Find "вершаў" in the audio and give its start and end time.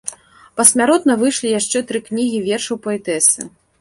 2.47-2.81